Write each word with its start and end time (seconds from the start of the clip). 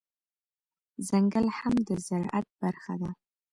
ځنګل 1.07 1.45
هم 1.59 1.73
د 1.87 1.89
زرعت 2.07 2.45
برخه 2.61 2.93
ده 3.01 3.09